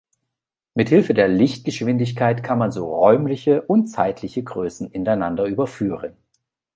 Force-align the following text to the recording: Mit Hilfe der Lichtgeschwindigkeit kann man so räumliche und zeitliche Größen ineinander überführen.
Mit 0.73 0.89
Hilfe 0.89 1.13
der 1.13 1.27
Lichtgeschwindigkeit 1.27 2.41
kann 2.41 2.57
man 2.57 2.71
so 2.71 2.91
räumliche 2.91 3.61
und 3.61 3.85
zeitliche 3.85 4.41
Größen 4.43 4.89
ineinander 4.89 5.45
überführen. 5.45 6.17